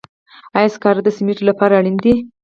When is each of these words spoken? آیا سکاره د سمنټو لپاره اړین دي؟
آیا 0.57 0.69
سکاره 0.75 1.01
د 1.03 1.09
سمنټو 1.17 1.43
لپاره 1.49 1.73
اړین 1.79 1.97
دي؟ 2.03 2.13